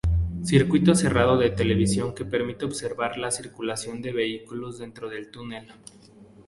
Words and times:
Circuito 0.43 0.95
cerrado 0.95 1.37
de 1.37 1.51
televisión 1.51 2.15
que 2.15 2.25
permite 2.25 2.65
observar 2.65 3.19
la 3.19 3.29
circulación 3.29 4.01
de 4.01 4.11
vehículos 4.11 4.79
dentro 4.79 5.09
del 5.11 5.29
túnel. 5.29 5.67